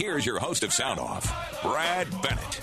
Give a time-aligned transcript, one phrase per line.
[0.00, 2.54] Here's your host of Sound Off, Brad Bennett.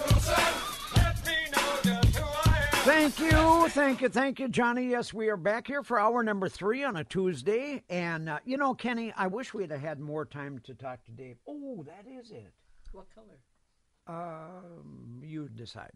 [2.82, 4.90] Thank you, thank you, thank you, Johnny.
[4.90, 7.84] Yes, we are back here for hour number three on a Tuesday.
[7.92, 11.12] And, uh, you know, Kenny, I wish we'd have had more time to talk to
[11.12, 11.36] Dave.
[11.48, 12.56] Oh, that is it.
[12.92, 13.38] What color?
[14.08, 15.92] Um, you decide.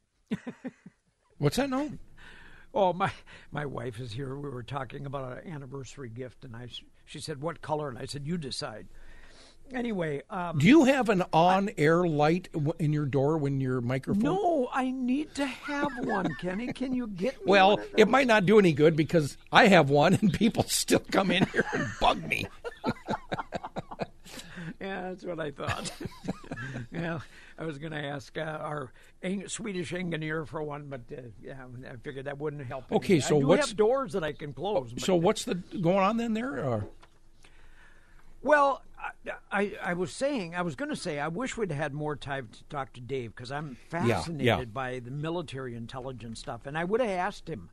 [1.40, 1.90] What's that, no?
[2.74, 3.12] Oh, my
[3.52, 4.34] my wife is here.
[4.34, 6.70] We were talking about an anniversary gift, and I
[7.04, 8.88] she said, "What color?" And I said, "You decide."
[9.74, 14.24] Anyway, um, Do you have an on-air light in your door when your microphone?
[14.24, 16.74] no, I need to have one, Kenny.
[16.74, 17.44] Can you get me?
[17.50, 21.32] Well, it might not do any good because I have one and people still come
[21.32, 22.48] in here and bug me.
[24.80, 25.92] Yeah, that's what I thought.
[26.92, 27.20] yeah,
[27.60, 31.66] I was going to ask uh, our Eng- Swedish engineer for one, but uh, yeah,
[31.88, 32.92] I figured that wouldn't help.
[32.92, 33.22] Okay, any.
[33.22, 34.92] so I what's- have doors that I can close?
[34.98, 36.64] So what's the going on then there?
[36.66, 36.88] Or?
[38.42, 38.82] well,
[39.52, 42.50] I, I was saying I was going to say I wish we'd had more time
[42.52, 44.66] to talk to Dave because I'm fascinated yeah.
[44.66, 47.70] by the military intelligence stuff, and I would have asked him,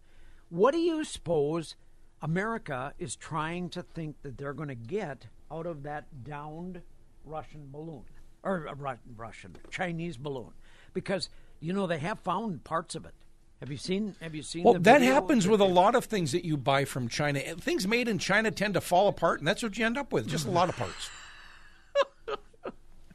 [0.48, 1.76] "What do you suppose
[2.20, 6.82] America is trying to think that they're going to get out of that downed
[7.24, 8.04] Russian balloon
[8.42, 10.52] or uh, Russian Chinese balloon?"
[10.92, 11.28] Because
[11.60, 13.14] you know they have found parts of it.
[13.60, 14.14] Have you seen?
[14.20, 14.62] Have you seen?
[14.62, 17.40] Well, that happens with a lot of things that you buy from China.
[17.40, 20.28] Things made in China tend to fall apart, and that's what you end up with.
[20.28, 21.10] Just a lot of parts.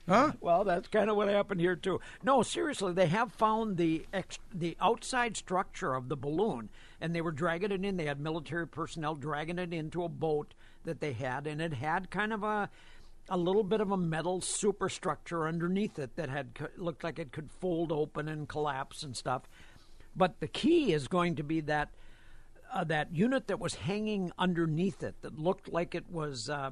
[0.07, 0.33] Huh?
[0.41, 2.01] Well, that's kind of what happened here too.
[2.23, 6.69] No, seriously, they have found the ex- the outside structure of the balloon,
[6.99, 7.95] and they were dragging it in.
[7.95, 12.11] They had military personnel dragging it into a boat that they had, and it had
[12.11, 12.69] kind of a
[13.29, 17.31] a little bit of a metal superstructure underneath it that had co- looked like it
[17.31, 19.43] could fold open and collapse and stuff.
[20.15, 21.89] But the key is going to be that
[22.71, 26.71] uh, that unit that was hanging underneath it that looked like it was uh,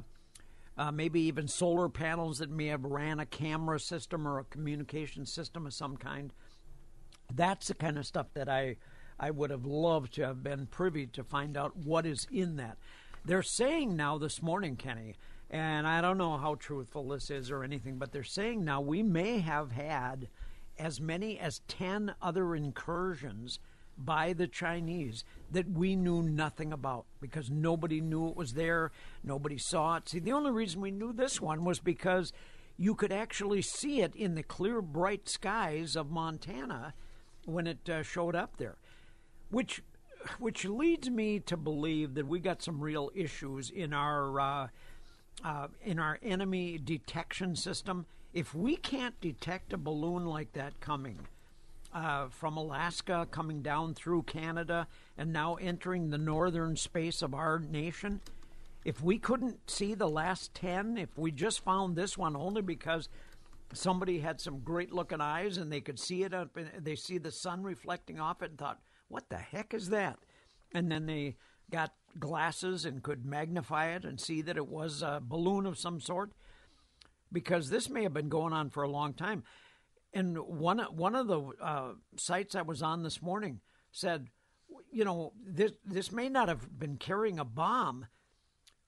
[0.77, 5.25] uh, maybe even solar panels that may have ran a camera system or a communication
[5.25, 6.33] system of some kind.
[7.33, 8.77] That's the kind of stuff that I
[9.19, 12.77] I would have loved to have been privy to find out what is in that.
[13.23, 15.13] They're saying now this morning, Kenny,
[15.51, 19.03] and I don't know how truthful this is or anything, but they're saying now we
[19.03, 20.27] may have had
[20.77, 23.59] as many as 10 other incursions
[23.97, 28.91] by the Chinese that we knew nothing about because nobody knew it was there,
[29.23, 30.09] nobody saw it.
[30.09, 32.33] See, the only reason we knew this one was because
[32.77, 36.93] you could actually see it in the clear, bright skies of Montana
[37.45, 38.77] when it uh, showed up there,
[39.49, 39.83] which
[40.37, 44.67] which leads me to believe that we got some real issues in our uh,
[45.43, 48.05] uh, in our enemy detection system.
[48.33, 51.19] If we can't detect a balloon like that coming
[51.93, 54.87] uh, from Alaska, coming down through Canada,
[55.17, 58.21] and now entering the northern space of our nation,
[58.85, 63.09] if we couldn't see the last 10, if we just found this one only because
[63.73, 67.17] somebody had some great looking eyes and they could see it up and they see
[67.17, 70.17] the sun reflecting off it and thought, what the heck is that?
[70.73, 71.35] And then they
[71.69, 75.99] got glasses and could magnify it and see that it was a balloon of some
[75.99, 76.31] sort
[77.31, 79.43] because this may have been going on for a long time.
[80.13, 83.61] And one one of the uh, sites I was on this morning
[83.91, 84.27] said,
[84.91, 88.07] you know, this this may not have been carrying a bomb,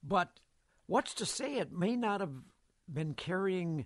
[0.03, 0.39] but
[0.85, 2.33] what's to say it may not have
[2.91, 3.85] been carrying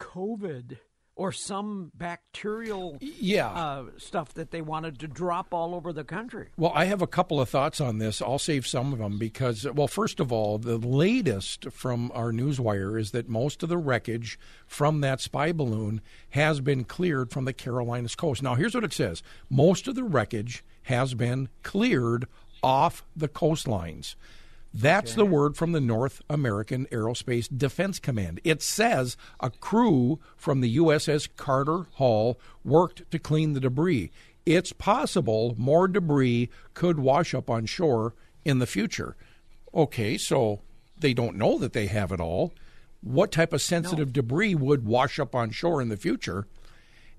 [0.00, 0.78] COVID
[1.14, 3.48] or some bacterial Yeah.
[3.48, 6.48] uh, stuff that they wanted to drop all over the country.
[6.56, 8.22] Well, I have a couple of thoughts on this.
[8.22, 12.98] I'll save some of them because, well, first of all, the latest from our newswire
[12.98, 16.00] is that most of the wreckage from that spy balloon
[16.30, 18.42] has been cleared from the Carolinas coast.
[18.42, 22.26] Now, here's what it says most of the wreckage has been cleared
[22.62, 24.14] off the coastlines.
[24.74, 28.40] That's the word from the North American Aerospace Defense Command.
[28.42, 34.10] It says a crew from the USS Carter Hall worked to clean the debris.
[34.46, 39.16] It's possible more debris could wash up on shore in the future.
[39.74, 40.62] Okay, so
[40.98, 42.52] they don't know that they have it all.
[43.02, 46.46] What type of sensitive debris would wash up on shore in the future?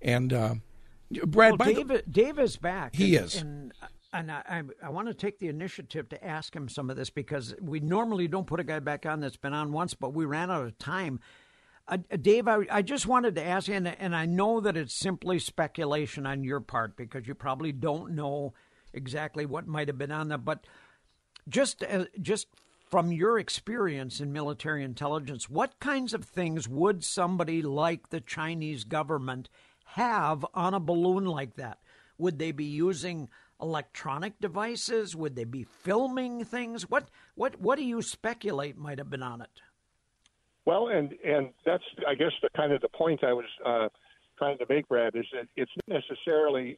[0.02, 0.56] And uh,
[1.26, 2.96] Brad, Well, by the- Dave, Dave is back.
[2.96, 3.36] He and, is.
[3.36, 3.74] and
[4.14, 7.10] and I, I, I want to take the initiative to ask him some of this
[7.10, 10.26] because we normally don't put a guy back on that's been on once, but we
[10.26, 11.20] ran out of time.
[11.88, 15.40] Uh, Dave, I, I just wanted to ask and, and I know that it's simply
[15.40, 18.54] speculation on your part because you probably don't know
[18.94, 20.66] exactly what might have been on there, but
[21.50, 22.48] just as, just
[22.90, 28.84] from your experience in military intelligence, what kinds of things would somebody like the Chinese
[28.84, 29.50] government
[29.86, 31.80] have on a balloon like that?
[32.20, 33.30] Would they be using
[33.62, 35.16] electronic devices?
[35.16, 36.90] Would they be filming things?
[36.90, 39.62] What what what do you speculate might have been on it?
[40.66, 43.90] Well, and and that's I guess the kind of the point I was uh,
[44.38, 46.78] trying to make, Brad, is that it's not necessarily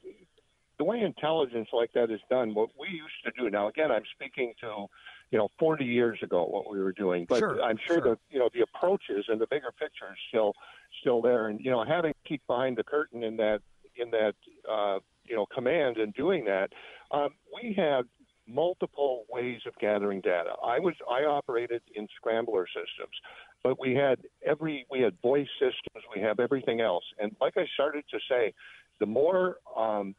[0.78, 2.54] the way intelligence like that is done.
[2.54, 4.88] What we used to do now, again, I'm speaking to
[5.32, 8.04] you know 40 years ago what we were doing, but Sure, I'm sure, sure.
[8.16, 10.54] the you know the approaches and the bigger picture is still
[11.02, 13.62] still there, and you know having to keep behind the curtain in that
[13.96, 14.36] in that
[14.70, 16.70] uh, you know command and doing that,
[17.12, 18.04] um, we had
[18.48, 20.52] multiple ways of gathering data.
[20.64, 23.16] I was I operated in scrambler systems,
[23.64, 27.66] but we had every we had voice systems, we have everything else, and like I
[27.74, 28.54] started to say,
[29.00, 30.16] the more um,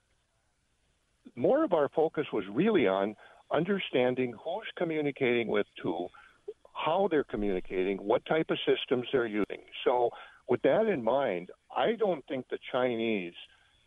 [1.35, 3.17] more of our focus was really on
[3.53, 6.09] understanding who's communicating with who,
[6.73, 9.63] how they're communicating, what type of systems they're using.
[9.85, 10.11] So,
[10.49, 13.35] with that in mind, I don't think the Chinese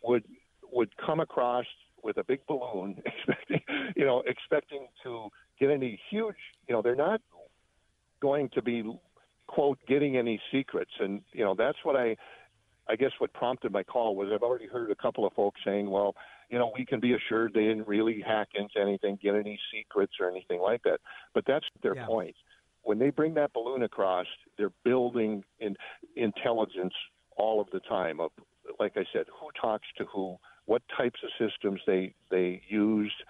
[0.02, 0.24] would
[0.72, 1.66] would come across
[2.02, 3.60] with a big balloon, expecting
[3.96, 5.28] you know expecting to
[5.58, 6.36] get any huge.
[6.68, 7.20] You know, they're not
[8.20, 8.82] going to be
[9.46, 12.16] quote getting any secrets, and you know that's what I.
[12.88, 15.88] I guess what prompted my call was I've already heard a couple of folks saying,
[15.88, 16.16] well,
[16.48, 20.14] you know, we can be assured they didn't really hack into anything, get any secrets
[20.18, 20.98] or anything like that.
[21.32, 22.06] But that's their Yeah.
[22.06, 22.34] point.
[22.82, 24.26] When they bring that balloon across,
[24.56, 25.76] they're building in
[26.16, 26.94] intelligence
[27.36, 28.32] all of the time of,
[28.80, 30.38] like I said, who talks to who,
[30.70, 33.20] what types of systems they they used,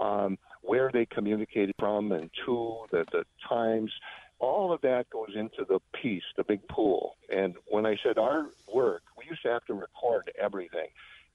[0.00, 2.56] um, where they communicated from and to,
[2.90, 3.92] the the times.
[4.40, 7.16] All of that goes into the piece, the big pool.
[7.28, 10.88] And when I said our work, we used to have to record everything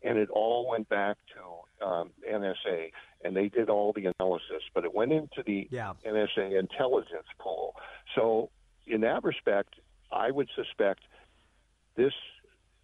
[0.03, 2.91] and it all went back to um, NSA,
[3.23, 5.93] and they did all the analysis, but it went into the Yeah.
[6.05, 7.73] NSA intelligence pool.
[8.15, 8.49] So,
[8.85, 9.75] in that respect,
[10.11, 11.01] I would suspect
[11.95, 12.13] this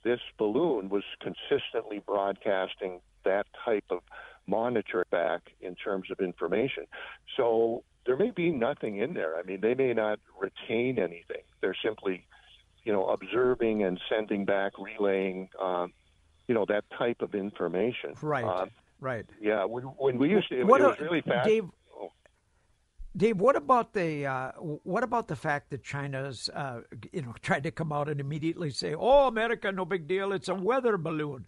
[0.04, 4.00] this balloon was consistently broadcasting that type of
[4.48, 6.86] monitor back in terms of information.
[7.38, 9.38] So there may be nothing in there.
[9.38, 11.44] I mean, they may not retain anything.
[11.62, 12.26] They're simply,
[12.84, 15.94] you know, observing and sending back, relaying, um,
[16.48, 18.16] you know, that type of information.
[18.22, 18.44] Right.
[18.46, 18.70] Um,
[19.00, 19.26] right.
[19.40, 19.66] yeah.
[19.66, 21.48] When, when we used to, it, What it was a- really fast.
[21.48, 21.66] Dave.
[23.18, 27.64] Dave, what about the uh, what about the fact that China's uh, you know tried
[27.64, 30.32] to come out and immediately say, "Oh, America, no big deal.
[30.32, 31.46] It's a weather balloon."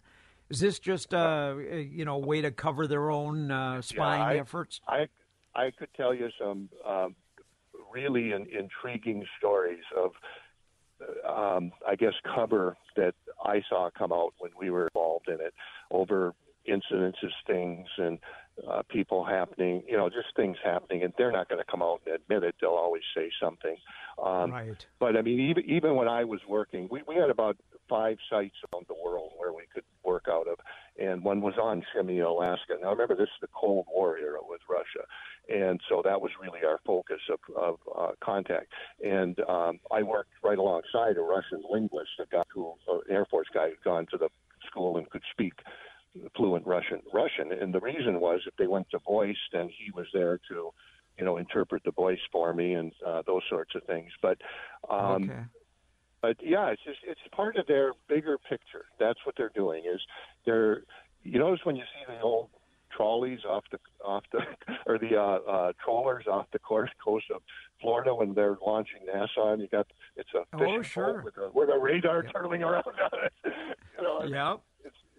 [0.50, 4.36] Is this just uh, you know a way to cover their own uh, spying I-
[4.38, 4.80] efforts?
[4.88, 5.08] I
[5.54, 7.14] I could tell you some um,
[7.92, 10.12] really in, intriguing stories of,
[11.28, 15.54] um, I guess, cover that I saw come out when we were involved in it
[15.90, 16.34] over
[16.68, 18.18] incidences, things, and
[18.68, 19.82] uh, people happening.
[19.88, 22.54] You know, just things happening, and they're not going to come out and admit it.
[22.60, 23.76] They'll always say something.
[24.22, 24.86] Um, right.
[24.98, 27.56] But I mean, even even when I was working, we, we had about
[27.88, 30.58] five sites around the world where we could work out of,
[30.98, 32.74] and one was on Shemya, Alaska.
[32.80, 35.06] Now remember, this is the Cold War era with Russia,
[35.48, 38.68] and so that was really our focus of, of uh, contact.
[39.04, 43.26] And um, I worked right alongside a Russian linguist, a guy who, uh, an Air
[43.30, 44.28] Force guy who'd gone to the
[44.66, 45.54] school and could speak
[46.42, 47.00] fluent Russian.
[47.12, 50.72] Russian, and the reason was if they went to voice, then he was there to
[51.18, 54.10] you know, interpret the voice for me and uh, those sorts of things.
[54.22, 54.38] But,
[54.88, 55.42] um, okay.
[56.22, 58.86] but yeah, it's just it's part of their bigger picture.
[58.98, 59.84] That's what they're doing.
[59.84, 60.00] Is
[60.46, 60.82] they're
[61.22, 62.48] you notice when you see the old
[62.96, 64.40] trolleys off the off the
[64.86, 67.42] or the uh, uh, trollers off the coast coast of
[67.80, 69.86] Florida when they're launching NASA, and you got
[70.16, 71.14] it's a Oh, fishing sure.
[71.14, 73.32] boat with a with a radar turning around on it.
[73.98, 74.56] you know, Yeah.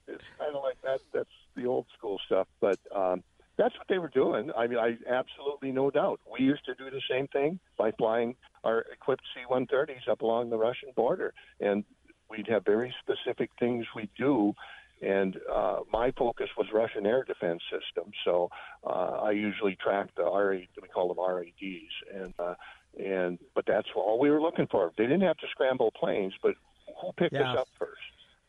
[0.07, 0.99] It's kind of like that.
[1.13, 3.23] That's the old school stuff, but um,
[3.57, 4.51] that's what they were doing.
[4.57, 6.19] I mean, I absolutely no doubt.
[6.31, 10.57] We used to do the same thing by flying our equipped C-130s up along the
[10.57, 11.83] Russian border, and
[12.29, 14.53] we'd have very specific things we do.
[15.01, 18.49] And uh, my focus was Russian air defense systems, so
[18.85, 22.55] uh, I usually tracked the RA, we call them RADs, and uh,
[22.97, 24.91] and but that's all we were looking for.
[24.97, 26.55] They didn't have to scramble planes, but
[27.01, 27.51] who picked Yeah.
[27.51, 27.99] us up first?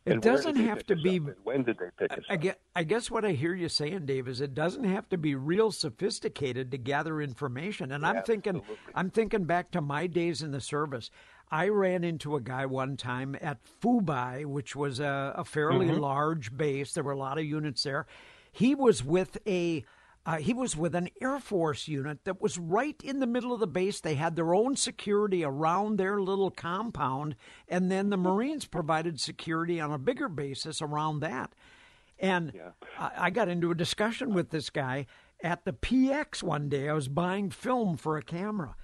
[0.06, 2.40] It And where did doesn't have to be- when did they pick us I up?
[2.40, 5.34] guess, I guess what I hear you saying, Dave, is it doesn't have to be
[5.34, 7.90] real sophisticated to gather information.
[7.92, 8.92] And I'm thinking, Absolutely.
[8.94, 11.10] I'm thinking back to my days in the service.
[11.50, 15.86] I ran into a guy one time at Phu Bai, which was a, a fairly
[15.86, 16.00] Mm-hmm.
[16.00, 16.92] large base.
[16.92, 18.06] There were a lot of units there.
[18.52, 19.84] He was with a
[20.26, 23.60] uh, he was with an Air Force unit that was right in the middle of
[23.60, 24.00] the base.
[24.00, 27.36] They had their own security around their little compound,
[27.68, 31.52] and then the Marines provided security on a bigger basis around that.
[32.18, 32.52] And
[32.98, 35.06] I, I got into a discussion with this guy
[35.42, 36.88] at the PX one day.
[36.88, 38.76] I was buying film for a camera.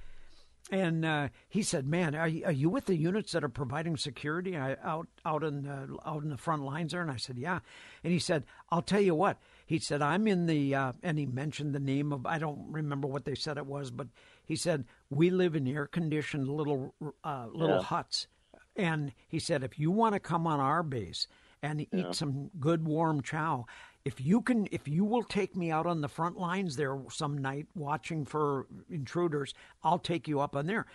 [0.70, 3.96] And uh, he said, "Man, are you, are you with the units that are providing
[3.96, 7.60] security out out in the, out in the front lines there?" And I said, "Yeah."
[8.04, 9.38] And he said, "I'll tell you what."
[9.70, 13.06] He said, "I'm in the," uh, and he mentioned the name of I don't remember
[13.06, 14.08] what they said it was, but
[14.44, 17.82] he said, we live in air conditioned little uh, little Yeah.
[17.82, 18.26] huts,
[18.74, 21.28] and he said if you want to come on our base
[21.62, 23.64] and eat some good warm chow.
[24.04, 27.38] If you can, if you will take me out on the front lines there some
[27.38, 30.86] night watching for intruders, I'll take you up on there.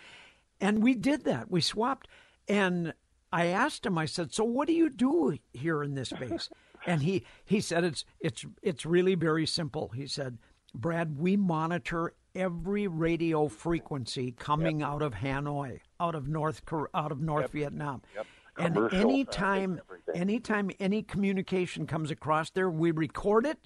[0.60, 1.50] And we did that.
[1.50, 2.08] We swapped.
[2.46, 2.92] And
[3.32, 6.50] I asked him, I said, So what do you do here in this base?
[6.86, 9.88] And he, he said it's it's it's really very simple.
[9.88, 10.38] He said,
[10.74, 16.62] Brad, we monitor every radio frequency coming out of Hanoi, out of North
[16.94, 18.02] out of North Vietnam.
[18.14, 18.26] Yep.
[18.58, 19.80] And Commercial anytime
[20.14, 23.58] anytime any communication comes across there, we record it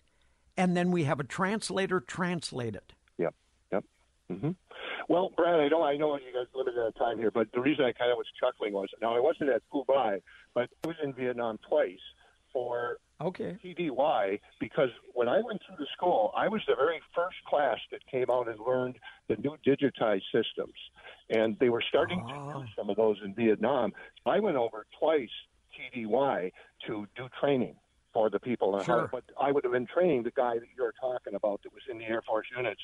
[0.56, 2.92] and then we have a translator translate it.
[3.18, 3.34] Yep.
[3.72, 3.84] Yep.
[4.28, 4.50] hmm
[5.08, 7.60] Well, Brad, I know I know you guys limited out of time here, but the
[7.60, 10.20] reason I kind of was chuckling was now I wasn't at Phu Bai,
[10.54, 11.98] but I was in Vietnam twice
[12.52, 13.58] for Okay.
[13.62, 18.00] TDY because when I went through the school, I was the very first class that
[18.06, 20.74] came out and learned the new digitized systems,
[21.28, 22.60] and they were starting to ah.
[22.60, 23.92] use some of those in Vietnam.
[24.24, 25.28] I went over twice
[25.76, 26.50] TDY
[26.86, 27.76] to do training
[28.12, 29.08] for the people in Sure.
[29.12, 31.98] but I would have been training the guy that you're talking about that was in
[31.98, 32.80] the Air Force units.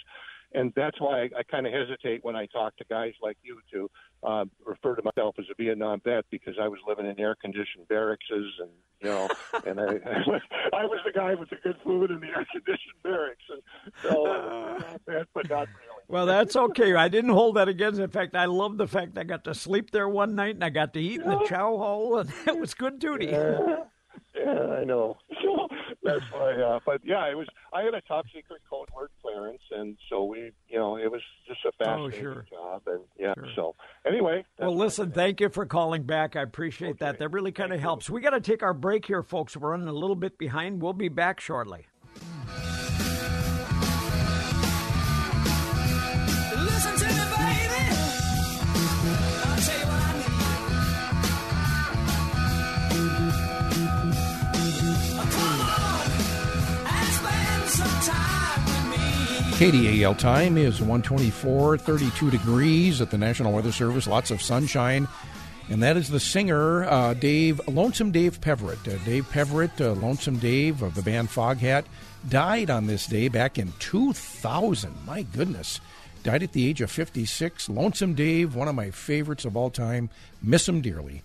[0.54, 3.60] And that's why I, I kind of hesitate when I talk to guys like you
[3.72, 3.90] to
[4.22, 8.26] uh, refer to myself as a Vietnam vet because I was living in air-conditioned barracks
[8.30, 8.70] and
[9.02, 9.28] you know,
[9.66, 10.40] and I, I was
[10.72, 13.62] I was the guy with the good food in the air-conditioned barracks, and
[14.02, 16.02] so uh, not vet, but not really.
[16.08, 16.94] Well, that's okay.
[16.94, 18.00] I didn't hold that against.
[18.00, 20.70] In fact, I love the fact I got to sleep there one night and I
[20.70, 23.26] got to eat in the chow hall, and it was good duty.
[23.26, 23.84] Yeah,
[24.34, 25.18] yeah, I know.
[26.06, 26.52] That's why.
[26.54, 27.46] Uh, but yeah, it was.
[27.72, 31.20] I had a top secret code word clearance, and so we, you know, it was
[31.46, 32.46] just a fascinating Oh, sure.
[32.50, 33.34] job, and yeah.
[33.54, 33.74] So
[34.06, 36.36] anyway, Well, listen, thank you for calling back.
[36.36, 37.18] I appreciate that.
[37.18, 38.08] That really kind of helps.
[38.08, 39.56] We got to take our break here, folks.
[39.56, 40.80] We're running a little bit behind.
[40.82, 41.86] We'll be back shortly.
[59.56, 64.06] KDAL time is 124, 32 degrees at the National Weather Service.
[64.06, 65.08] Lots of sunshine.
[65.68, 68.86] And that is the singer, uh, Dave, Lonesome Dave Peverett.
[68.86, 71.84] Uh, Dave Peverett, uh, Lonesome Dave of the band Foghat,
[72.28, 74.94] died on this day back in 2000.
[75.04, 75.80] My goodness.
[76.22, 77.68] Died at the age of 56.
[77.68, 80.08] Lonesome Dave, one of my favorites of all time.
[80.42, 81.22] Miss him dearly.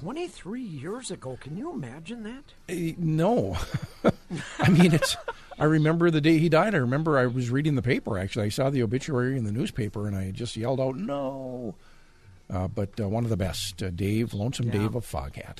[0.00, 1.36] 23 years ago.
[1.40, 2.54] Can you imagine that?
[2.68, 3.56] Uh, no.
[4.60, 5.16] I mean, it's.
[5.58, 6.74] I remember the day he died.
[6.74, 8.46] I remember I was reading the paper, actually.
[8.46, 11.74] I saw the obituary in the newspaper, and I just yelled out, no.
[12.48, 15.58] Uh, but uh, one of the best, uh, Dave, Lonesome Dave of Foghat.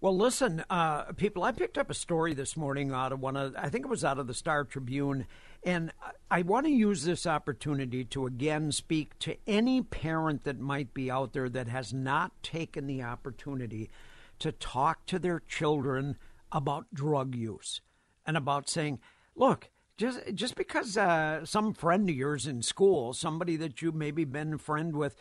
[0.00, 3.54] Well, listen, uh, people, I picked up a story this morning out of one of,
[3.56, 5.26] I think it was out of the Star Tribune,
[5.62, 5.92] and
[6.30, 11.10] I- want to use this opportunity to again speak to any parent that might be
[11.10, 13.90] out there that has not taken the opportunity
[14.38, 16.16] to talk to their children
[16.50, 17.80] about drug use
[18.26, 18.98] and about saying,
[19.36, 24.24] look, just just because uh, some friend of yours in school, somebody that you maybe
[24.24, 25.14] been friend with,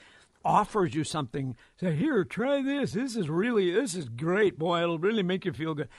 [0.46, 2.94] offers you something, say, "Here, try this.
[2.94, 4.82] This is really this is great, boy.
[4.82, 5.90] It'll really make you feel good."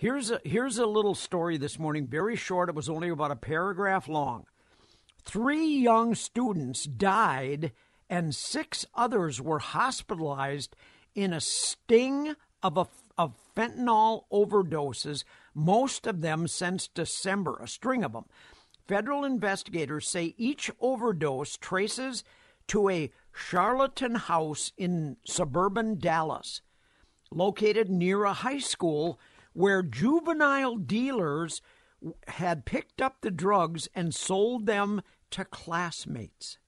[0.00, 2.70] Here's a here's a little story this morning, very short.
[2.70, 4.46] It was only about a paragraph long.
[5.26, 7.72] Three young students died,
[8.08, 10.74] and six others were hospitalized
[11.14, 12.86] in a sting of a
[13.18, 15.24] of fentanyl overdoses.
[15.52, 18.24] Most of them since December, a string of them.
[18.88, 22.24] Federal investigators say each overdose traces
[22.68, 23.12] to a
[23.50, 26.62] Carrollton house in suburban Dallas
[27.30, 29.20] located near a high school
[29.52, 31.60] where juvenile dealers
[32.28, 36.58] had picked up the drugs and sold them to classmates.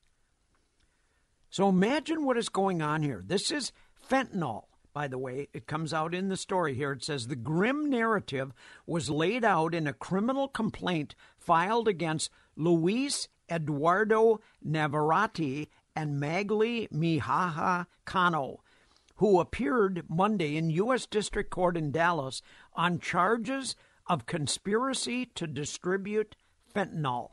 [1.51, 3.23] So imagine what is going on here.
[3.25, 3.73] This is
[4.09, 5.49] fentanyl, by the way.
[5.53, 6.93] It comes out in the story here.
[6.93, 8.53] It says the grim narrative
[8.87, 17.87] was laid out in a criminal complaint filed against Luis Eduardo Navarrete and Magali Mejia
[18.07, 18.61] Cano,
[19.23, 21.07] who appeared Monday in U.S.
[21.07, 22.43] District Court in Dallas
[22.75, 23.77] on charges
[24.09, 26.35] of conspiracy to distribute
[26.75, 27.31] fentanyl.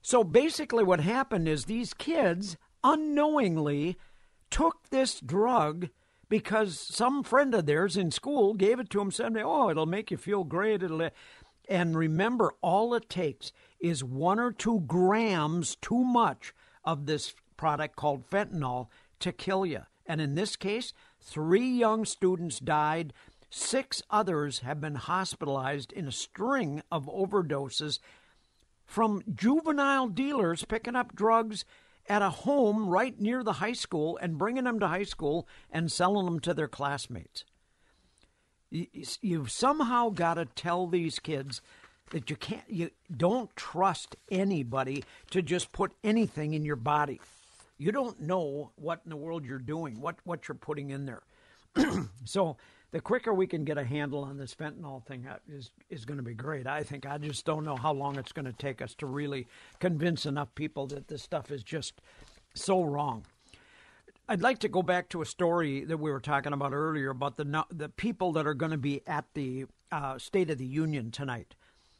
[0.00, 3.98] So basically, what happened is these kids unknowingly
[4.48, 5.90] took this drug
[6.30, 10.10] because some friend of theirs in school gave it to them, said, "Oh, it'll make
[10.10, 11.10] you feel great." It'll,
[11.68, 17.96] and remember, all it takes is one or two grams too much of this product
[17.96, 18.88] called fentanyl
[19.20, 19.82] to kill you.
[20.06, 23.12] And in this case, three young students died.
[23.50, 27.98] Six others have been hospitalized in a string of overdoses
[28.84, 31.64] from juvenile dealers picking up drugs
[32.08, 35.90] at a home right near the high school and bringing them to high school and
[35.90, 37.44] selling them to their classmates.
[38.70, 38.86] You-
[39.20, 41.60] You've somehow got to tell these kids
[42.10, 47.20] that you can't, you don't trust anybody to just put anything in your body.
[47.78, 51.22] You don't know what in the world you're doing, what what you're putting in there.
[52.24, 52.56] so
[52.90, 56.16] the quicker we can get a handle on this fentanyl thing uh, is is going
[56.16, 56.66] to be great.
[56.66, 59.46] I think I just don't know how long it's going to take us to really
[59.80, 62.00] convince enough people that this stuff is just
[62.54, 63.26] so wrong.
[64.28, 67.36] I'd like to go back to a story that we were talking about earlier about
[67.36, 71.10] the the people that are going to be at the uh, State of the Union
[71.10, 71.54] tonight.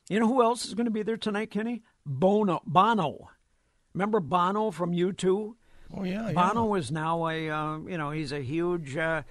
[0.09, 1.83] You know who else is going to be there tonight, Kenny?
[2.04, 2.62] Bono.
[2.64, 3.30] Bono.
[3.92, 5.54] Remember Bono from U2?
[5.95, 6.33] Oh yeah, yeah.
[6.33, 9.23] Bono is now a uh, you know he's a huge uh,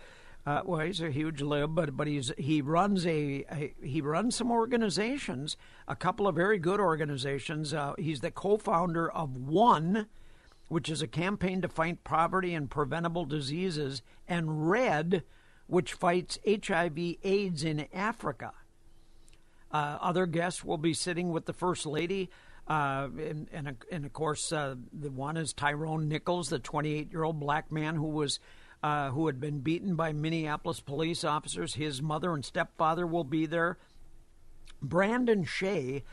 [0.46, 4.36] uh, well he's a huge lib but but he's he runs a, a he runs
[4.36, 5.58] some organizations
[5.88, 10.08] a couple of very good organizations uh, he's the co-founder of one
[10.68, 15.24] which is a campaign to fight poverty and preventable diseases and red
[15.68, 18.52] which fights HIV AIDS in Africa
[19.72, 22.30] uh, other guests will be sitting with the First Lady.
[22.68, 27.24] Uh, and, and, and of course, uh, the one is Tyrone Nichols, the 28 year
[27.24, 28.40] old black man who was.
[28.84, 31.74] Uh, who had been beaten by Minneapolis police officers.
[31.74, 33.80] His mother and stepfather will be there.
[34.80, 36.04] Brandon Tsay,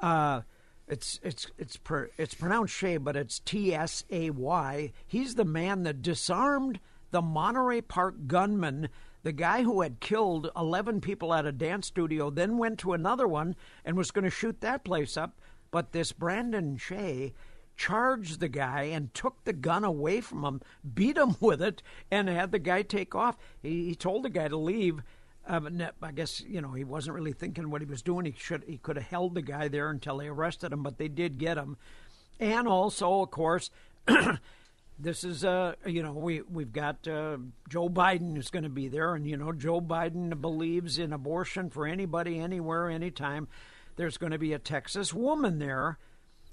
[0.00, 0.42] uh,
[0.88, 1.78] it's it's it's
[2.16, 4.92] it's pronounced Shea, but it's T S A Y.
[5.06, 8.88] He's the man that disarmed the Monterey Park gunman,
[9.22, 13.28] the guy who had killed eleven people at a dance studio, then went to another
[13.28, 15.40] one and was going to shoot that place up.
[15.70, 17.32] But this Brandon Tsay
[17.78, 20.60] charged the guy and took the gun away from him,
[20.94, 23.38] beat him with it, and had the guy take off.
[23.62, 25.02] He, he told the guy to leave.
[25.46, 28.26] Um, I guess you know he wasn't really thinking what he was doing.
[28.26, 31.08] He should he could have held the guy there until they arrested him, but they
[31.08, 31.78] did get him.
[32.38, 33.70] And also, of course,
[34.98, 38.88] this is uh you know we we've got uh, Joe Biden is going to be
[38.88, 43.48] there, and you know Joe Biden believes in abortion for anybody, anywhere, anytime.
[43.98, 45.98] There's going to be a Texas woman there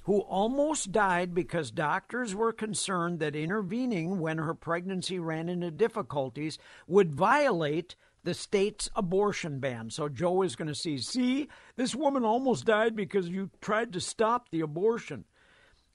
[0.05, 6.57] who almost died because doctors were concerned that intervening when her pregnancy ran into difficulties
[6.87, 9.91] would violate the state's abortion ban.
[9.91, 14.01] So Joe is going to see, see, this woman almost died because you tried to
[14.01, 15.25] stop the abortion.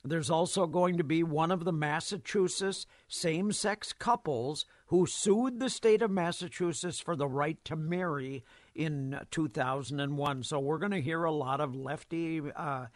[0.04, 5.68] There's also going to be one of the Massachusetts same sex couples who sued the
[5.68, 10.42] state of Massachusetts for the right to marry in 2001.
[10.44, 12.86] So we're going to hear a lot of lefty uh,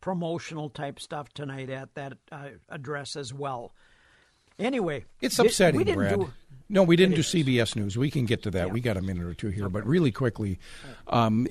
[0.00, 3.72] promotional type stuff tonight at that uh, address as well.
[4.58, 6.20] Anyway, It's upsetting, we didn't Brad.
[6.20, 6.32] do-
[6.68, 7.26] no, we didn't do is.
[7.26, 7.98] CBS News.
[7.98, 8.72] We can get to that.
[8.72, 10.58] We got a minute or two here, but really quickly,
[11.06, 11.46] um,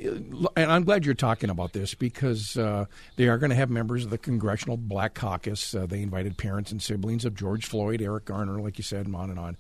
[0.56, 2.86] and I'm glad you're talking about this because uh,
[3.18, 5.76] they are going to have members of the Congressional Black Caucus.
[5.76, 9.16] Uh, they invited parents and siblings of George Floyd, Eric Garner, like you said, and
[9.16, 9.58] on and on.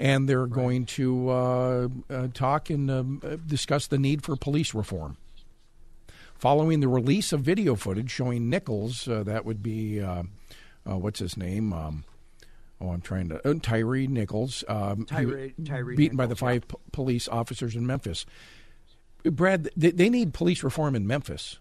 [0.00, 4.72] And they're going to uh, uh, talk and um, uh, discuss the need for police
[4.72, 5.18] reform.
[6.36, 10.22] Following the release of video footage showing Nichols, uh, that would be, uh,
[10.90, 11.74] uh, what's his name?
[11.74, 12.04] Um,
[12.80, 13.46] oh, I'm trying to.
[13.46, 14.64] Uh, Tyre Nichols.
[14.68, 18.24] Um, Tyre- Tyre beaten by the Nichols, five p- police officers in Memphis.
[19.22, 21.58] Brad, they, they need police reform in Memphis.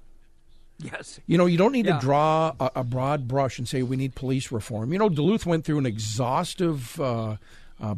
[0.78, 1.20] Yes.
[1.28, 1.96] You know, you don't need Yeah.
[1.96, 4.94] to draw a, a broad brush and say we need police reform.
[4.94, 7.36] You know, Duluth went through an exhaustive uh,
[7.82, 7.96] uh,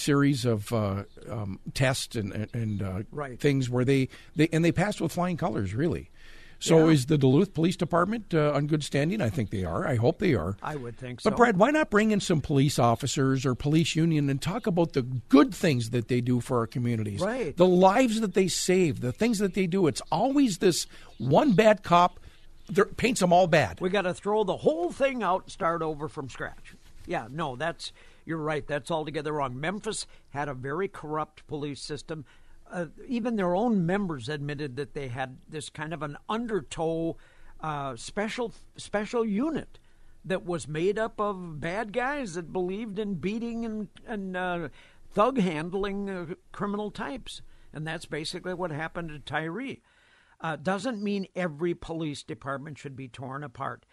[0.00, 3.38] series of uh, um, tests and and, uh, Right.
[3.38, 5.74] things where they, they and they passed with flying colors.
[5.74, 6.10] Really.
[6.62, 6.92] So Yeah.
[6.92, 9.22] is the Duluth Police Department uh, on good standing?
[9.22, 9.86] I think they are.
[9.86, 10.58] I hope they are.
[10.62, 11.30] I would think so.
[11.30, 14.92] But Brad, why not bring in some police officers or police union and talk about
[14.92, 17.56] the good things that they do for our communities, Right.
[17.56, 19.86] The lives that they save, the things that they do.
[19.86, 20.86] It's always this
[21.16, 22.20] one bad cop
[22.98, 23.80] paints them all bad.
[23.80, 26.74] We got to throw the whole thing out and start over from scratch.
[27.06, 27.90] Yeah, no, that's
[28.24, 28.66] you're right.
[28.66, 29.58] That's altogether wrong.
[29.58, 32.24] Memphis had a very corrupt police system.
[32.70, 37.16] Uh, even their own members admitted that they had this kind of an undertow
[37.60, 39.78] uh, special special unit
[40.24, 44.68] that was made up of bad guys that believed in beating and and uh,
[45.12, 49.76] thug handling uh, criminal types, and that's basically what happened to Tyre
[50.40, 53.84] uh, doesn't mean every police department should be torn apart.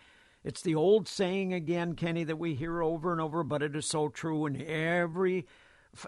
[0.48, 3.86] It's the old saying again, Kenny, that we hear over and over, but it is
[3.86, 5.46] so true in every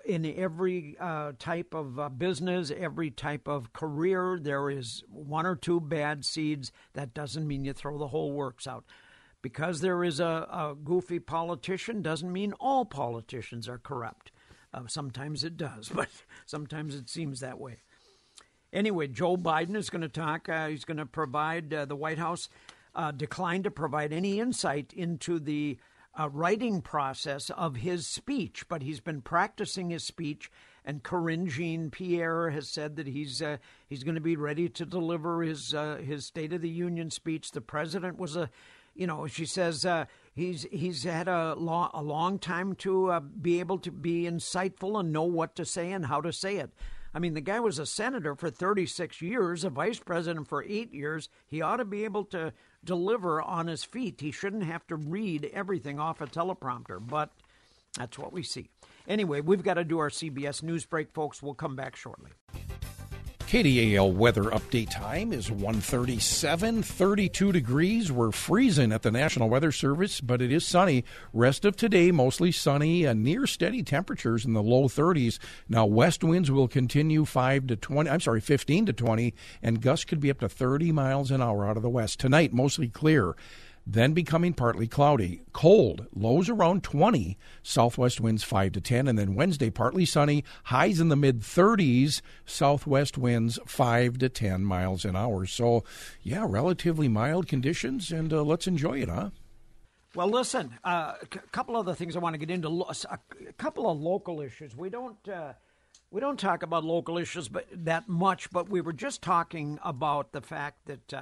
[0.05, 4.39] in every uh, type of uh, business, every type of career.
[4.41, 6.71] There is one or two bad seeds.
[6.93, 8.85] That doesn't mean you throw the whole works out.
[9.41, 14.31] Because there is a, a goofy politician doesn't mean all politicians are corrupt.
[14.73, 16.07] Uh, sometimes it does, but
[16.45, 17.79] sometimes it seems that way.
[18.71, 20.47] Anyway, Joe Biden is going to talk.
[20.47, 22.47] Uh, he's going to provide uh, the White House
[22.95, 25.77] uh, declined to provide any insight into the
[26.19, 30.51] uh, writing process of his speech, but he's been practicing his speech.
[30.83, 35.43] And Karine Jean-Pierre has said that he's uh, he's going to be ready to deliver
[35.43, 37.51] his uh, his State of the Union speech.
[37.51, 38.49] The president was a,
[38.95, 43.19] you know, she says uh, he's he's had a long a long time to uh,
[43.19, 46.71] be able to be insightful and know what to say and how to say it.
[47.13, 50.93] I mean, the guy was a senator for 36 years, a vice president for eight
[50.93, 51.29] years.
[51.47, 54.21] He ought to be able to deliver on his feet.
[54.21, 57.31] He shouldn't have to read everything off a teleprompter, but
[57.97, 58.69] that's what we see.
[59.07, 61.41] Anyway, we've got to do our CBS news break, folks.
[61.41, 62.31] We'll come back shortly.
[63.49, 68.11] KDAL weather update time is 137, 32 degrees.
[68.11, 71.03] We're freezing at the National Weather Service, but it is sunny.
[71.33, 75.39] Rest of today, mostly sunny and near steady temperatures in the low 30s.
[75.67, 79.33] Now, west winds will continue 5 to 20, I'm sorry, 15 to 20,
[79.63, 82.19] and gusts could be up to 30 miles an hour out of the west.
[82.19, 83.35] Tonight, mostly clear
[83.91, 85.41] then becoming partly cloudy.
[85.51, 90.99] Cold, lows around 20, southwest winds 5 to 10, and then Wednesday partly sunny, highs
[90.99, 95.45] in the mid 30s, southwest winds 5 to 10 miles an hour.
[95.47, 95.83] So,
[96.21, 99.31] yeah, relatively mild conditions, and uh, let's enjoy it, huh?
[100.15, 102.67] Well, listen, a uh, c- couple other things I want to get into.
[103.09, 103.19] A
[103.57, 104.75] couple of local issues.
[104.75, 105.53] We don't uh,
[106.09, 108.49] we don't talk about local issues, but that much.
[108.49, 111.21] But we were just talking about the fact that uh,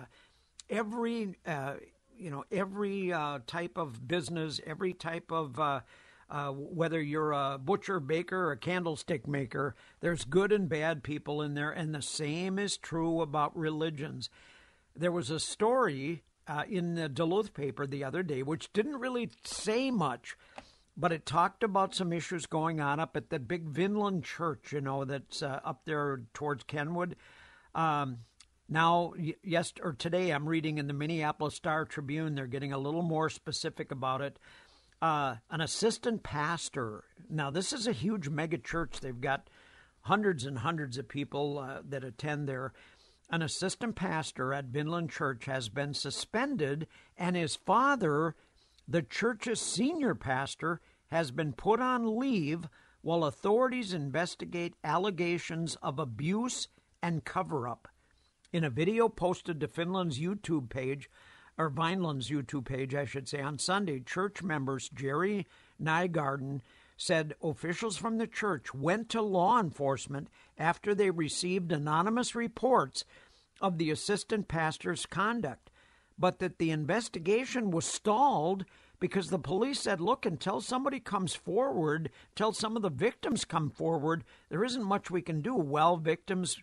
[0.70, 1.74] every uh,
[2.18, 5.82] you know every uh, type of business, every type of uh,
[6.30, 11.42] uh, whether you're a butcher, baker, or a candlestick maker, there's good and bad people
[11.42, 14.30] in there, and the same is true about religions.
[14.96, 19.30] There was a story uh, in the Duluth paper the other day, which didn't really
[19.44, 20.36] say much,
[20.98, 24.82] but it talked about some issues going on up at the big Vinland Church, you
[24.82, 27.16] know, that's uh, up there towards Kenwood.
[27.76, 28.20] Um,
[28.70, 32.36] now, yes, or today, I'm reading in the Minneapolis Star Tribune.
[32.36, 34.40] They're getting a little more specific about it.
[35.02, 37.06] Uh, an assistant pastor.
[37.30, 39.00] Now, this is a huge mega church.
[39.00, 39.50] They've got
[40.02, 42.74] hundreds and hundreds of people uh, that attend there.
[43.30, 48.36] An assistant pastor at Vinland Church has been suspended, and his father,
[48.88, 52.68] the church's senior pastor, has been put on leave
[53.02, 56.68] while authorities investigate allegations of abuse
[57.02, 57.88] and cover up.
[58.58, 61.12] In a video posted to Finland's YouTube page,
[61.60, 65.46] or Vineland's YouTube page, I should say, on Sunday, church members Jerry
[65.80, 66.62] Nygarden
[66.98, 73.06] said officials from the church went to law enforcement after they received anonymous reports
[73.62, 75.70] of the assistant pastor's conduct,
[76.18, 78.66] but that the investigation was stalled
[79.00, 83.70] because the police said, look, until somebody comes forward, until some of the victims come
[83.70, 85.54] forward, there isn't much we can do.
[85.54, 86.58] Well, victims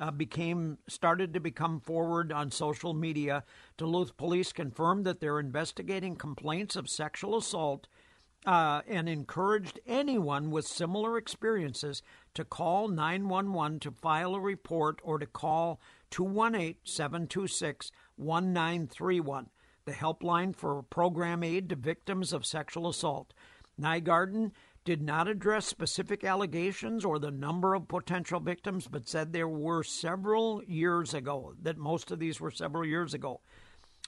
[0.00, 3.44] uh, became started to become forward on social media.
[3.76, 7.86] Duluth police confirmed that they're investigating complaints of sexual assault
[8.46, 15.18] uh, and encouraged anyone with similar experiences to call 911 to file a report or
[15.18, 15.78] to call
[16.10, 19.50] 218 726 1931,
[19.84, 23.34] the helpline for program aid to victims of sexual assault.
[23.80, 24.52] Nygarden
[24.90, 29.84] did not address specific allegations or the number of potential victims, but said there were
[29.84, 33.40] several years ago, that most of these were several years ago.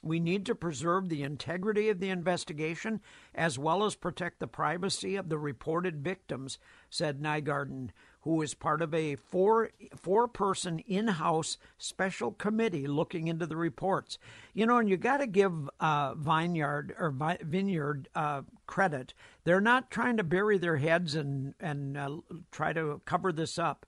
[0.03, 2.99] We need to preserve the integrity of the investigation
[3.33, 7.91] as well as protect the privacy of the reported victims, said Nygarden,
[8.23, 13.55] who is part of a four four person in house special committee looking into the
[13.55, 14.17] reports.
[14.53, 19.13] You know, and you got to give uh, Vineyard or Vi- Vineyard uh, credit.
[19.43, 22.17] They're not trying to bury their heads and and uh,
[22.51, 23.85] try to cover this up.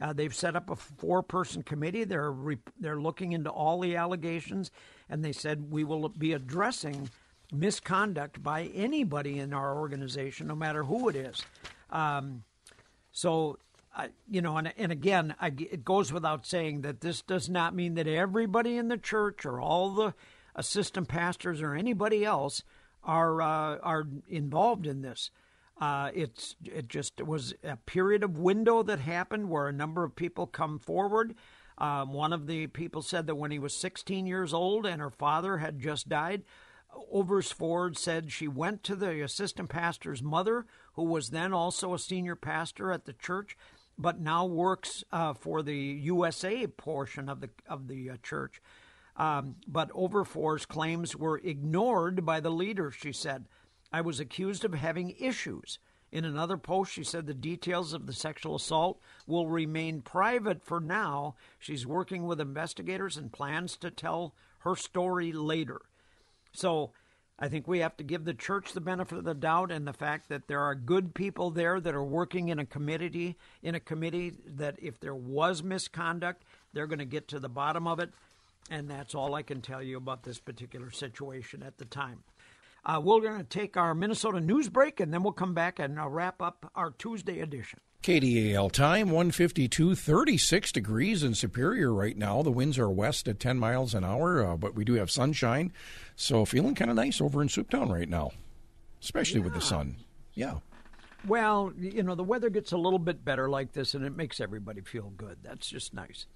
[0.00, 2.04] Uh, they've set up a four-person committee.
[2.04, 4.70] They're re- they're looking into all the allegations,
[5.08, 7.10] and they said we will be addressing
[7.52, 11.42] misconduct by anybody in our organization, no matter who it is.
[11.90, 12.44] Um,
[13.12, 13.58] so,
[13.94, 17.74] uh, you know, and, and again, I, it goes without saying that this does not
[17.74, 20.14] mean that everybody in the church or all the
[20.54, 22.62] assistant pastors or anybody else
[23.04, 25.30] are uh, are involved in this.
[25.80, 30.16] Uh, it's it just was a period of window that happened where a number of
[30.16, 31.34] people come forward.
[31.78, 35.10] Um, one of the people said that when he was 16 years old and her
[35.10, 36.44] father had just died,
[37.10, 42.36] Oversford said she went to the assistant pastor's mother, who was then also a senior
[42.36, 43.56] pastor at the church,
[44.02, 48.60] but now works uh, for the USA portion of the of the uh, church.
[49.16, 52.90] Um, but Overford's claims were ignored by the leader.
[52.90, 53.46] She said,
[53.92, 55.78] "I was accused of having issues."
[56.10, 60.78] In another post, she said the details of the sexual assault will remain private for
[60.78, 61.36] now.
[61.58, 65.80] She's working with investigators and plans to tell her story later.
[66.52, 66.92] So
[67.38, 69.92] I think we have to give the church the benefit of the doubt and the
[69.92, 73.80] fact that there are good people there that are working in a committee in a
[73.80, 78.10] committee that if there was misconduct, they're going to get to the bottom of it.
[78.70, 82.22] And that's all I can tell you about this particular situation at the time.
[82.84, 85.98] Uh, we're going to take our Minnesota news break and then we'll come back and
[85.98, 87.80] uh, wrap up our Tuesday edition.
[88.02, 92.42] KDAL time 152, 36 degrees in Superior right now.
[92.42, 95.72] The winds are west at 10 miles an hour, uh, but we do have sunshine.
[96.16, 98.32] So feeling kind of nice over in Souptown right now,
[99.00, 99.96] especially with the sun.
[100.34, 100.56] Yeah.
[101.28, 104.40] Well, you know, the weather gets a little bit better like this and it makes
[104.40, 105.38] everybody feel good.
[105.44, 106.26] That's just nice.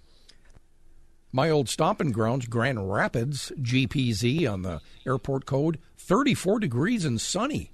[1.33, 7.73] My old stomping grounds, Grand Rapids, GPZ on the airport code, 34 degrees and sunny.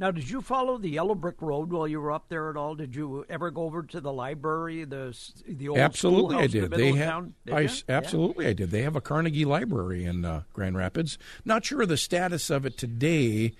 [0.00, 2.74] Now, did you follow the Yellow Brick Road while you were up there at all?
[2.74, 5.14] Did you ever go over to the library, the
[5.46, 6.70] the old absolutely, I in the did.
[6.70, 7.96] They have I s- Yeah.
[7.98, 8.70] absolutely I did.
[8.70, 11.18] They have a Carnegie Library in uh, Grand Rapids.
[11.44, 13.52] Not sure of the status of it today.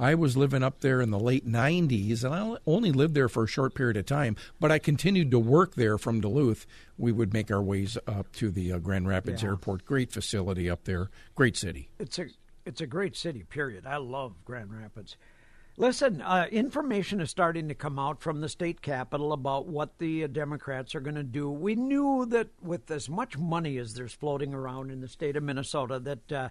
[0.00, 3.42] I was living up there in the late '90s, and I only lived there for
[3.42, 4.36] a short period of time.
[4.60, 6.64] But I continued to work there from Duluth.
[6.96, 9.48] We would make our ways up to the uh, Grand Rapids Yeah.
[9.48, 9.84] Airport.
[9.84, 11.10] Great facility up there.
[11.34, 11.88] Great city.
[11.98, 12.26] It's a
[12.64, 13.42] it's a great city.
[13.42, 13.84] Period.
[13.84, 15.16] I love Grand Rapids.
[15.80, 20.24] Listen, uh, information is starting to come out from the state capitol about what the
[20.24, 21.48] uh, Democrats are going to do.
[21.48, 25.44] We knew that with as much money as there's floating around in the state of
[25.44, 26.48] Minnesota, that uh,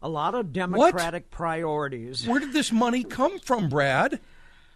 [0.00, 2.24] a lot of Democratic priorities.
[2.24, 4.20] Where did this money come from, Brad?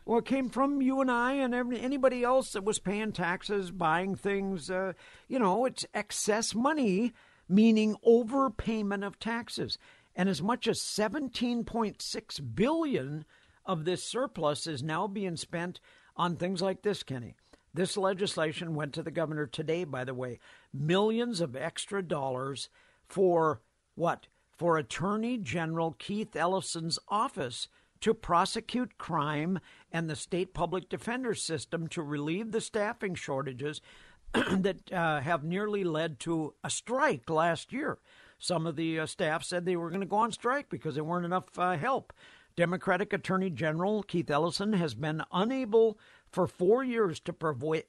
[0.04, 3.70] Well, it came from you and I and every, anybody else that was paying taxes,
[3.70, 4.68] buying things.
[4.68, 4.94] Uh,
[5.28, 7.12] you know, it's excess money,
[7.48, 9.78] meaning overpayment of taxes.
[10.16, 13.24] And as much as 17.6 billion
[13.64, 15.80] of this surplus is now being spent
[16.16, 17.36] on things like this, Kenny.
[17.74, 20.38] This legislation went to the governor today, by the way.
[20.72, 22.68] Millions of extra dollars
[23.08, 23.62] for
[23.94, 24.26] what?
[24.56, 27.68] For Attorney General Keith Ellison's office
[28.00, 29.58] to prosecute crime
[29.90, 33.80] and the state public defender system to relieve the staffing shortages
[34.34, 37.98] that uh, have nearly led to a strike last year.
[38.38, 41.04] Some of the uh, staff said they were going to go on strike because there
[41.04, 42.12] weren't enough uh, help.
[42.56, 45.98] Democratic Attorney General Keith Ellison has been unable
[46.30, 47.34] for four years to,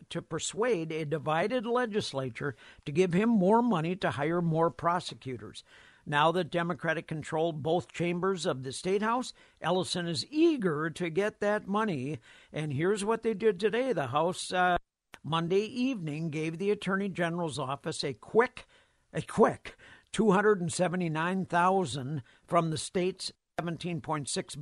[0.10, 5.64] to persuade a divided legislature to give him more money to hire more prosecutors.
[6.06, 11.40] Now that Democratic control both chambers of the State House, Ellison is eager to get
[11.40, 12.20] that money.
[12.52, 14.76] And here's what they did today the House uh,
[15.24, 18.68] Monday evening gave the Attorney General's office a quick,
[19.14, 19.78] a quick
[20.12, 24.58] 279,000 from the state's 17.6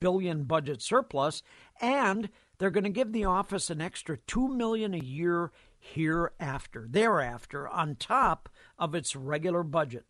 [0.00, 1.42] billion budget surplus
[1.80, 7.68] and they're going to give the office an extra 2 million a year hereafter thereafter
[7.68, 8.48] on top
[8.78, 10.06] of its regular budget.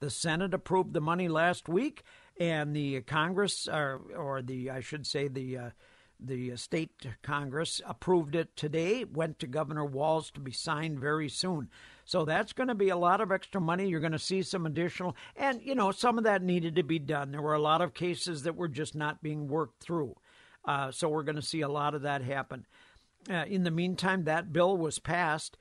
[0.00, 2.02] The senate approved the money last week
[2.38, 5.70] and the congress or, or the i should say the uh,
[6.18, 11.68] the state congress approved it today went to governor Walz to be signed very soon
[12.04, 13.88] so that's going to be a lot of extra money.
[13.88, 16.98] You're going to see some additional and you know some of that needed to be
[16.98, 17.30] done.
[17.30, 20.16] There were a lot of cases that were just not being worked through.
[20.64, 22.66] Uh, so we're going to see a lot of that happen.
[23.30, 25.56] Uh, in the meantime that bill was passed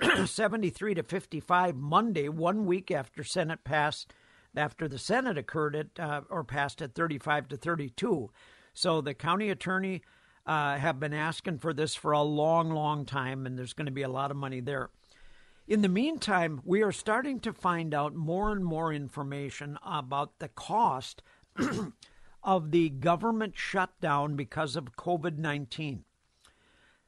[0.00, 4.14] uh, 73 to 55 monday one week after senate passed
[4.54, 8.30] after the senate occurred at uh, or passed at 35 to 32
[8.72, 10.02] so the county attorney
[10.46, 13.92] uh, have been asking for this for a long, long time, and there's going to
[13.92, 14.90] be a lot of money there.
[15.68, 20.48] In the meantime, we are starting to find out more and more information about the
[20.48, 21.22] cost
[22.42, 26.04] of the government shutdown because of COVID 19.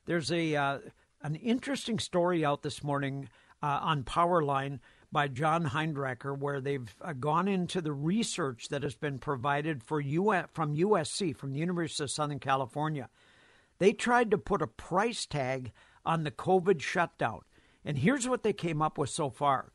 [0.06, 0.78] There's a uh,
[1.20, 3.28] an interesting story out this morning
[3.60, 4.78] uh, on Powerline
[5.10, 10.00] by John Hinderaker, where they've uh, gone into the research that has been provided for
[10.00, 13.08] US, from USC, from the University of Southern California.
[13.78, 15.72] They tried to put a price tag
[16.04, 17.40] on the COVID shutdown.
[17.84, 19.72] And here's what they came up with so far.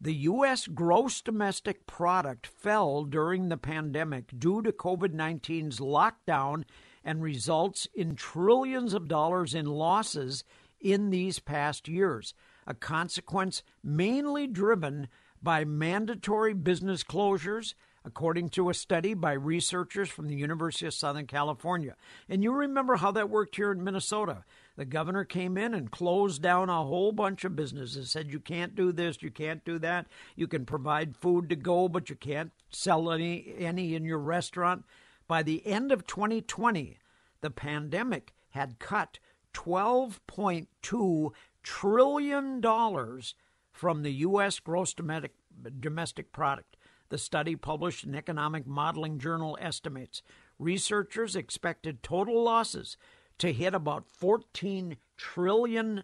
[0.00, 0.66] The U.S.
[0.66, 6.64] gross domestic product fell during the pandemic due to COVID 19's lockdown
[7.04, 10.42] and results in trillions of dollars in losses
[10.80, 12.32] in these past years,
[12.66, 15.08] a consequence mainly driven
[15.42, 21.26] by mandatory business closures, according to a study by researchers from the University of Southern
[21.26, 21.96] California.
[22.28, 24.44] And you remember how that worked here in Minnesota.
[24.76, 28.74] The governor came in and closed down a whole bunch of businesses, said you can't
[28.74, 30.06] do this, you can't do that.
[30.36, 34.84] You can provide food to go, but you can't sell any any in your restaurant.
[35.28, 36.98] By the end of 2020,
[37.40, 39.18] the pandemic had cut
[39.54, 41.30] 12.2
[41.62, 43.34] trillion dollars
[43.72, 45.34] from the US gross domestic
[45.78, 46.76] domestic product.
[47.10, 50.22] The study published in Economic Modeling Journal estimates
[50.58, 52.96] researchers expected total losses
[53.40, 56.02] to hit about $14 trillion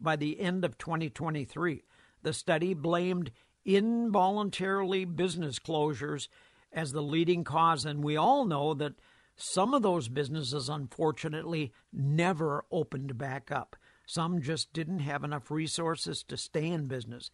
[0.00, 1.82] by the end of 2023.
[2.22, 3.30] The study blamed
[3.64, 6.28] involuntarily business closures
[6.72, 8.94] as the leading cause, and we all know that
[9.36, 13.76] some of those businesses, unfortunately, never opened back up.
[14.06, 17.30] Some just didn't have enough resources to stay in business.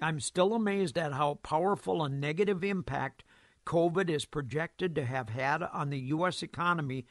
[0.00, 3.24] I'm still amazed at how powerful a negative impact
[3.66, 6.42] COVID is projected to have had on the U.S.
[6.42, 7.06] economy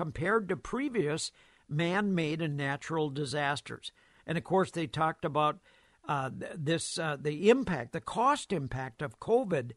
[0.00, 1.30] compared to previous
[1.68, 3.92] man made and natural disasters.
[4.26, 5.58] And of course, they talked about
[6.08, 9.72] uh, this uh, the impact, the cost impact of COVID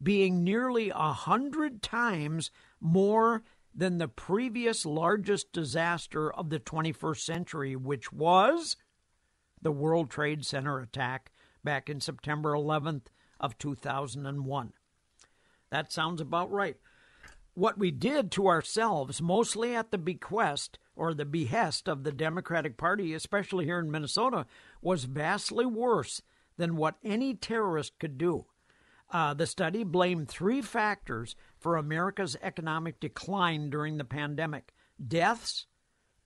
[0.00, 3.42] being nearly a hundred times more
[3.74, 8.76] than the previous largest disaster of the 21st century, which was
[9.60, 11.32] the World Trade Center attack
[11.64, 13.06] back in September 11th
[13.40, 14.72] of 2001.
[15.70, 16.76] That sounds about right.
[17.54, 22.76] What we did to ourselves, mostly at the bequest or the behest of the Democratic
[22.76, 24.46] Party, especially here in Minnesota,
[24.82, 26.20] was vastly worse
[26.56, 28.46] than what any terrorist could do.
[29.10, 34.74] Uh, the study blamed three factors for America's economic decline during the pandemic
[35.06, 35.66] deaths,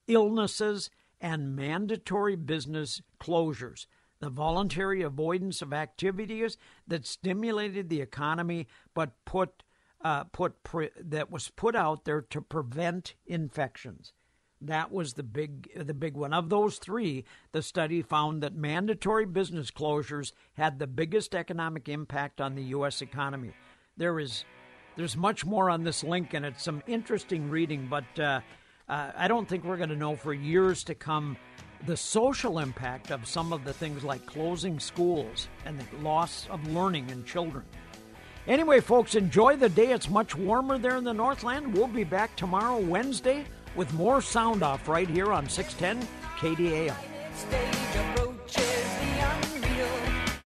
[0.07, 0.89] illnesses,
[1.21, 3.87] and mandatory business closures.
[4.21, 9.63] The voluntary avoidance of activities that stimulated the economy but put
[10.03, 14.13] uh, put pre- that was put out there to prevent infections.
[14.61, 16.33] That was the big the big one.
[16.33, 22.41] Of those three, the study found that mandatory business closures had the biggest economic impact
[22.41, 23.01] on the U.S.
[23.01, 23.53] economy.
[23.97, 24.45] There is
[24.97, 27.87] there's much more on this link, and it's some interesting reading.
[27.89, 28.41] But uh,
[28.89, 31.37] uh, I don't think we're going to know for years to come
[31.87, 36.67] the social impact of some of the things like closing schools and the loss of
[36.73, 37.65] learning in children.
[38.49, 39.93] Anyway, folks, enjoy the day.
[39.93, 41.75] It's much warmer there in the Northland.
[41.75, 43.45] We'll be back tomorrow, Wednesday
[43.77, 46.09] with more sound off right here on 610
[46.39, 48.38] KDAL.